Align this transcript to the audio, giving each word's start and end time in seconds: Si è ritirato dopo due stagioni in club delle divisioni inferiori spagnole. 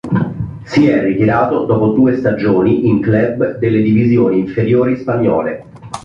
Si 0.63 0.87
è 0.87 0.99
ritirato 1.03 1.65
dopo 1.65 1.89
due 1.89 2.17
stagioni 2.17 2.87
in 2.87 3.01
club 3.01 3.59
delle 3.59 3.83
divisioni 3.83 4.39
inferiori 4.39 4.97
spagnole. 4.97 5.65